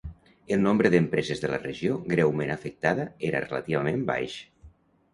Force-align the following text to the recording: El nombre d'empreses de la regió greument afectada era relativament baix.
El 0.55 0.63
nombre 0.63 0.91
d'empreses 0.95 1.43
de 1.43 1.51
la 1.51 1.59
regió 1.65 1.99
greument 2.15 2.57
afectada 2.57 3.09
era 3.31 3.47
relativament 3.49 4.07
baix. 4.13 4.43